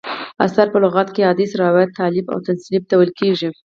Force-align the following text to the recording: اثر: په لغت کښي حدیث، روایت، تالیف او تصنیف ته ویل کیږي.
اثر: 0.45 0.67
په 0.73 0.77
لغت 0.83 1.07
کښي 1.13 1.23
حدیث، 1.31 1.51
روایت، 1.63 1.91
تالیف 1.99 2.25
او 2.33 2.39
تصنیف 2.47 2.83
ته 2.89 2.95
ویل 2.95 3.11
کیږي. 3.19 3.49